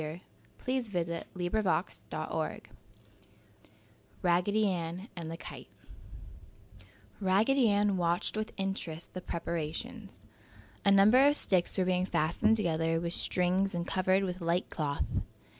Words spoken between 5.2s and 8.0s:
THE KITE Raggedy Ann